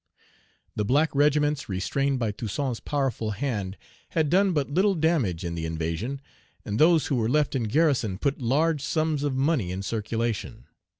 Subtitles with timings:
[0.75, 3.77] The black regiments, restrained by Toussaint's powerful hand,
[4.09, 6.21] had done but little damage in the invasion;
[6.65, 10.65] and those who were left in garrison put large sums of money in circulation.